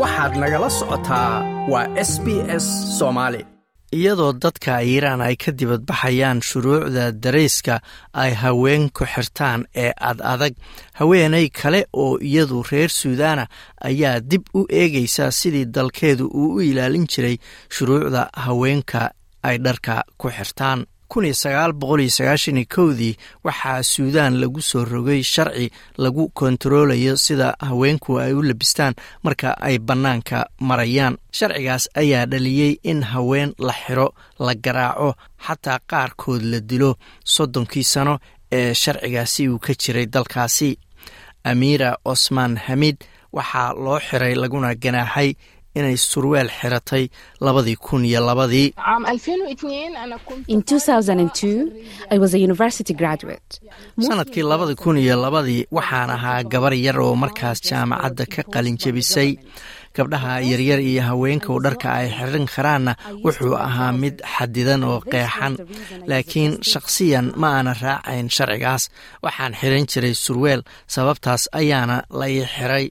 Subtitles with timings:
[0.00, 1.32] waxaad nagala socotaa
[1.72, 2.26] waa s b
[2.64, 2.66] s
[2.98, 3.40] soomaali
[3.98, 7.74] iyadoo dadka iiraan ay ka dibadbaxayaan shuruucda darayska
[8.22, 10.54] ay haween ku xirtaan ee ad adag
[10.98, 13.44] haweenay kale oo iyadu reer suudaana
[13.88, 17.36] ayaa dib u eegaysa sidii dalkeedu uu u ilaalin jiray
[17.74, 19.00] shuruucda haweenka
[19.48, 20.80] ay dharka ku xirtaan
[22.74, 28.94] kowdii waxaa suudaan lagu soo rogay sharci lagu kontaroolayo sida haweenku ay u labistaan
[29.24, 31.16] marka ay bannaanka marayaan.
[31.32, 35.14] Sharcigaas ayaa dhaliyey in haween la xiro la garaaco
[35.46, 36.90] xataa qaarkood la dilo
[37.24, 38.18] soddonkii sano
[38.52, 40.78] ee sharcigaasi uu ka jiray dalkaasi.
[41.44, 42.96] Amiira cosmaan xamiid
[43.32, 45.30] waxaa loo xiray laguna ganaaxay
[45.78, 47.04] inay surweel xiratay
[47.46, 48.68] labadii kun iyo labadii.
[54.00, 59.30] Sanadkii labadi kun iyo labadii waxaan ahaa gabar yar oo markaas jaamacadda ka qalin jebisay
[59.96, 62.92] gabdhaha yaryar iyo haweenkau dharka ay xiran karaanna
[63.24, 65.54] wuxuu ahaa mid xadidan oo qeexan
[66.10, 68.82] laakiin shakhsiyan ma aana raacayn sharcigaas.
[69.24, 70.60] Waxaan xiran jiray surweel
[70.94, 72.86] sababtaas ayaana la ii xiray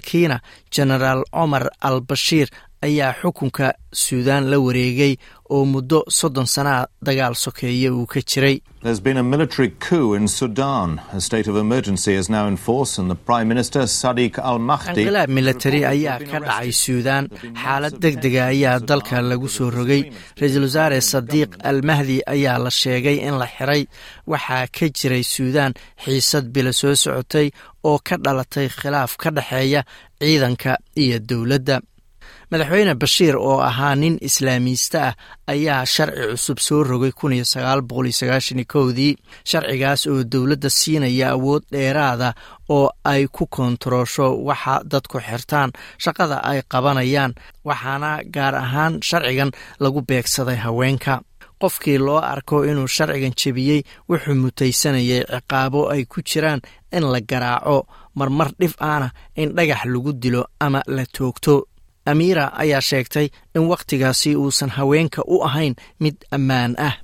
[0.00, 0.40] kiina
[0.74, 2.48] jenaraal cumar al bashiir
[2.86, 3.66] ayaa xukunka
[4.04, 5.14] suudaan la wareegay
[5.54, 8.56] oo muddo soddon sanaa dagaal sokeeye uu ka jiray.
[15.02, 17.24] Inqilaab milatari ayaa ka dhacay suudaan.
[17.62, 20.02] Xaalad deg dega ayaa dalka lagu soo rogay.
[20.40, 23.82] Ra'iisul wasaare sadiiq al mahdi ayaa la sheegay in la xiray.
[24.32, 25.72] Waxaa ka jiray suudaan
[26.04, 27.48] xiisad bila soo socotay
[27.88, 29.82] oo ka dhalatay khilaaf ka dhexeeya
[30.20, 31.76] ciidanka iyo dowladda
[32.50, 35.14] madaxweyne bashiir oo ahaa nin islaamiista ah
[35.52, 37.12] ayaa sharci cusub soo rogay
[38.98, 39.16] dii
[39.50, 42.32] sharcigaas oo dowladda siinaya awood dheeraada
[42.68, 45.70] oo ay ku koontaroosho waxa dadku xirtaan
[46.04, 47.32] shaqada ay qabanayaan
[47.64, 51.20] waxaana gaar ahaan sharcigan lagu beegsaday haweenka.
[51.62, 56.60] Qofkii loo arko inuu sharcigan jebiyey wuxuu mutaysanayay ciqaabo ay ku jiraan
[56.96, 61.54] in la garaaco marmar dhif aana in dhagax lagu dilo ama la toogto
[62.10, 63.26] amiira ayaa sheegtay
[63.56, 66.94] in wakhtigaasi uusan haweenka u ahayn mid ammaan ah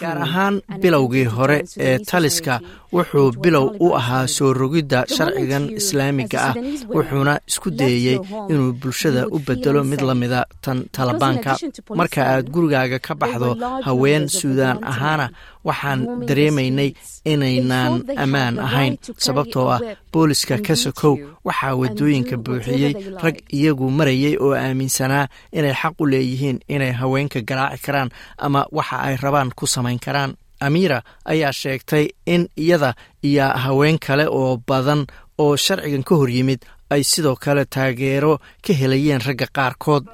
[0.00, 2.54] gaar ahaan bilowgii hore ee taliska
[2.96, 6.54] wuxuu bilow u ahaa soo rogidda sharcigan islaamiga ah
[6.96, 8.18] wuxuuna isku dayeyey
[8.52, 11.52] inuu bulshada u bedelo mid lamida tan talibaanka.
[11.98, 13.50] marka aad gurigaaga ka baxdo
[13.86, 15.26] haween suudaan ahaana
[15.68, 16.90] waxaan dareemaynay
[17.32, 17.92] inaynaan
[18.24, 18.94] ammaan ahayn
[19.26, 19.80] sababtoo ah
[20.12, 21.14] booliska ka sokow
[21.48, 22.92] waxaa waddooyinka buuxiyey
[23.24, 28.96] rag iyagu marayay oo aaminsanaa inay xaq u leeyihiin inay haweenka garaaci karaan ama waxa
[29.06, 30.32] ay rabaan ku samayn karaan.
[30.60, 35.06] Amiira ayaa sheegtay in iyada iyo haween kale oo badan
[35.38, 36.60] oo sharcigan ka hor yimid
[36.90, 40.04] ay sidoo kale taageero ka helayeen ragga qaarkood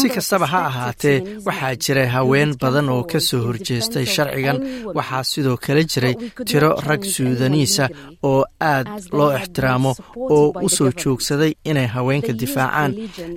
[0.00, 4.58] si kastaba ha ahaatee waxaa jiray haween badan oo ka soo horjeestay sharcigan.
[4.96, 6.14] Waxaa sidoo kale jiray
[6.48, 7.84] tiro rag suudaniisa
[8.30, 8.40] oo
[8.72, 9.92] aad loo ixtiraamo
[10.36, 12.92] oo u soo joogsaday inay haweenka difaacaan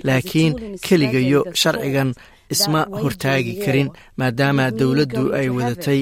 [0.06, 0.52] laakiin
[0.86, 2.10] keligayo sharcigan
[2.54, 3.88] isma hortaagi karin
[4.20, 6.00] maadaama dowladdu ay wadatay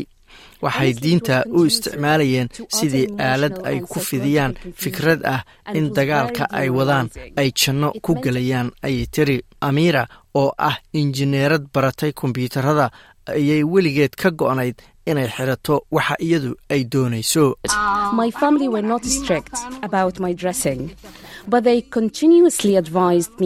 [0.65, 5.41] waxay diinta u isticmaalayeen sidii aalad ay ku fidiyaan fikrad ah
[5.79, 7.07] in dagaalka ay wadaan
[7.41, 9.37] ay janno ku gelayaan ayay tiri
[9.69, 10.03] amiira
[10.41, 12.87] oo ah injineerad baratay kombyuutarada
[13.37, 14.77] ayay weligeed ka go'nayd
[15.11, 17.45] inay xirato waxa iyadu ay doonayso.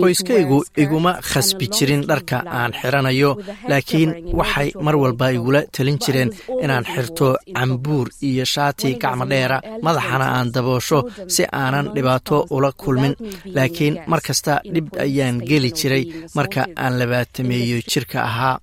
[0.05, 3.31] Qoyskaygu iguma khasbi jirin dharka aan xiranayo
[3.71, 6.31] laakiin waxay mar walba igula talin jireen
[6.65, 10.99] inaan xirto cambuur iyo shaati gacmo dheera madaxana aan daboosho
[11.35, 13.15] si aanan dhibaato ula kulmin.
[13.57, 16.05] laakiin mar kasta dhib ayaan geli jiray
[16.37, 18.57] marka aan labaatameeyo jirka ahaa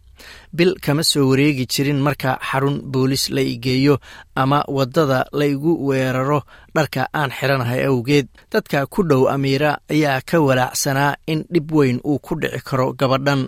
[0.54, 3.96] bil kama soo wareegi jirin marka xarun boolis la igeeyo
[4.36, 6.40] ama waddada la igu weeraro
[6.76, 8.28] dharka aan xiranahay awgeed.
[8.52, 13.42] Dadka ku dhow amiira ayaa ka walaacsanaa in dhib weyn uu ku dhici karo gabadhan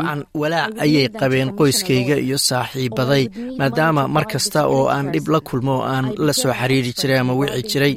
[0.00, 3.24] dabcan walaac ayay qabeen qoyskayga iyo saaxiibaday
[3.60, 7.62] maadaama mar kasta oo aan dhib la kulmo aan la soo xiriiri jiray ama wici
[7.72, 7.94] jiray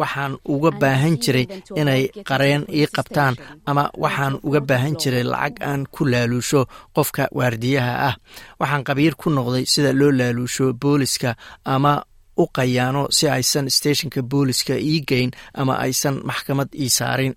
[0.00, 1.46] waxaan uga baahan jiray
[1.80, 3.34] inay qareen ii qabtaan
[3.70, 6.60] ama waxaan uga baahan jiray lacag aan ku laaluusho
[6.96, 8.14] qofka waardiyaha ah.
[8.60, 11.30] Waxaan qabiir ku noqday sida loo laaluusho booliska
[11.74, 11.92] ama
[12.36, 17.34] u qayaano si aysan steeshinka booliska ii geyn ama aysan maxkamad ii saarin.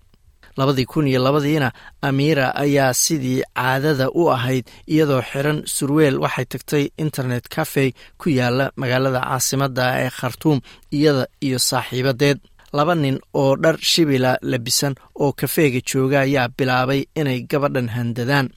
[0.58, 1.72] Labadii kun iyo labadiina
[2.02, 7.86] amiira ayaa sidii caadada u ahayd iyadoo xiran surweel waxay tagtay internet cafe
[8.18, 10.60] ku yaalla magaalada caasimadda ee khartuum
[10.98, 12.40] iyada iyo saaxiibadeed
[12.78, 14.94] laba nin oo dhar shibila labisan
[15.24, 18.48] oo kafeega jooga ayaa bilaabay inay gabadhan handadaan.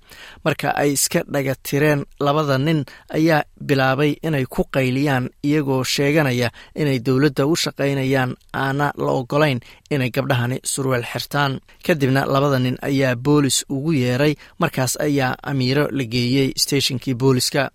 [0.45, 2.81] Marka ay iska dhaga tireen labada nin
[3.19, 6.49] ayaa bilaabay inay ku qayliyaan iyagoo sheeganaya
[6.81, 8.31] inay dowladda u shaqaynayaan.
[8.63, 9.61] Aana la ogolayn
[9.95, 11.53] inay gabdhahani surweel xirtaan.
[11.87, 14.35] Kadibna labada nin ayaa boolis ugu yeeray.
[14.61, 17.71] Markaas ayaa amiiro la geeyey steeshinkii booliska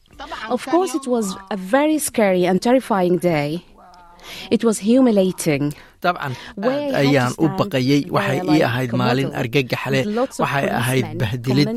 [6.03, 6.33] dabcan
[6.69, 9.99] aad ayaan u baqayey waxay ii ahayd maalin argagaxle
[10.43, 11.67] waxay ahayd bahdilid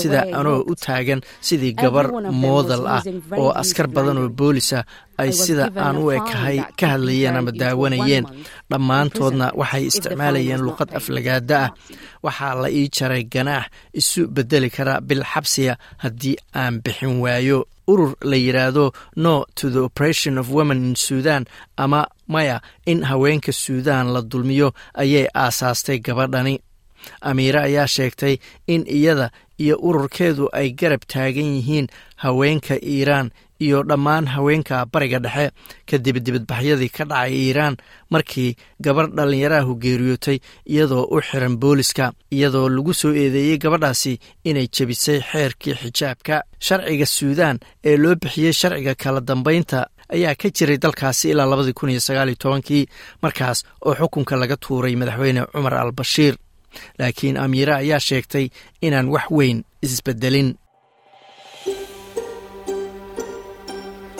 [0.00, 2.06] sida anoo u taagan sidii gabar
[2.44, 3.02] moodal ah
[3.42, 4.78] oo askar badan oo boolisa
[5.22, 8.24] ay sida aan u ekahay ka hadlayeen ama daawanayeen
[8.70, 11.70] dhammaantoodna waxay isticmaalayeen luqad aflagaada ah.
[12.26, 13.66] Waxaa la ii jaray ganaax
[14.00, 17.58] isu bedeli kara bil xabsiya haddii aan bixin waayo.
[17.92, 18.84] Urur la yidhaahdo
[19.16, 21.42] no to the operation of women in suudan
[21.78, 22.58] ama maya
[22.90, 24.68] in haweenka suudan la dulmiyo
[25.02, 26.56] ayay aasaastay gabadhani.
[27.22, 28.34] Amiire ayaa sheegtay
[28.66, 31.86] in iyada iyo ururkeedu ay garab taagan yihiin
[32.22, 33.30] haweenka iiraan
[33.60, 35.50] iyo dhammaan haweenka bariga dhexe.
[35.86, 37.76] Kadib dibadbaxyadii ka dhacay iiraan
[38.10, 45.20] markii gabarh dhallinyarahu geeriyootay iyadoo u xiran booliska iyadoo lagu soo eedeeyey gabadhaasi inay jebisay
[45.30, 46.42] xeerkii xijaabka.
[46.60, 51.90] Sharciga suudan ee loo bixiyey sharciga kala dambaynta ayaa ka jiray dalkaasi ilaa labadii kun
[51.90, 52.86] iyo sagaaliyo tobankii
[53.22, 56.34] markaas oo xukunka laga tuuray madaxweyne cumar al bashiir
[56.98, 58.46] laakiin amiire ayaa sheegtay
[58.86, 60.54] inaan wax weyn isbedelin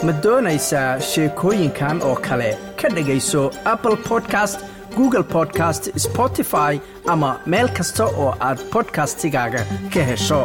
[0.07, 2.49] ma doonaysaa sheekooyinkan oo kale
[2.81, 3.43] ka dhegayso
[3.73, 4.59] apple podcast
[4.97, 6.73] google podcast spotify
[7.13, 9.61] ama meel kasta oo aad bodkastigaaga
[9.93, 10.41] ka hesho